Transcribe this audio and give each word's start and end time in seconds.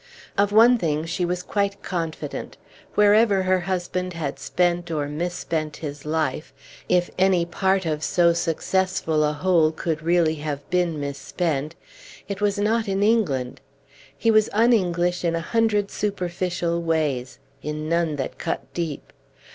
Of 0.35 0.51
one 0.51 0.79
thing 0.79 1.05
she 1.05 1.25
was 1.25 1.43
quite 1.43 1.83
confident; 1.83 2.57
wherever 2.95 3.43
her 3.43 3.59
husband 3.59 4.13
had 4.13 4.39
spent 4.39 4.89
or 4.89 5.07
misspent 5.07 5.77
his 5.77 6.05
life 6.07 6.55
(if 6.89 7.11
any 7.19 7.45
part 7.45 7.85
of 7.85 8.03
so 8.03 8.33
successful 8.33 9.23
a 9.23 9.31
whole 9.33 9.71
could 9.71 10.01
really 10.01 10.33
have 10.37 10.67
been 10.71 10.99
misspent), 10.99 11.75
it 12.27 12.41
was 12.41 12.57
not 12.57 12.87
in 12.87 13.03
England. 13.03 13.61
He 14.17 14.31
was 14.31 14.49
un 14.53 14.73
English 14.73 15.23
in 15.23 15.35
a 15.35 15.39
hundred 15.39 15.91
superficial 15.91 16.81
ways 16.81 17.37
in 17.61 17.87
none 17.87 18.15
that 18.15 18.39
cut 18.39 18.73
deep. 18.73 19.13